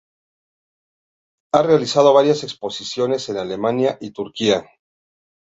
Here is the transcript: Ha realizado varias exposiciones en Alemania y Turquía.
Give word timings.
Ha 1.53 1.61
realizado 1.61 2.11
varias 2.11 2.41
exposiciones 2.43 3.29
en 3.29 3.37
Alemania 3.37 3.99
y 4.01 4.09
Turquía. 4.09 4.67